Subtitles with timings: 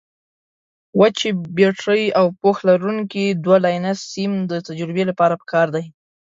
[0.99, 5.83] وچې بټرۍ او پوښ لرونکي دوه لینه سیم د تجربې لپاره پکار دي.